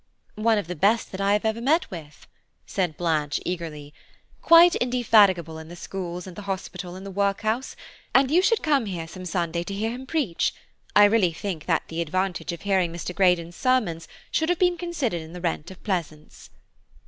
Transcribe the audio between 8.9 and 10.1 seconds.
some Sunday to hear him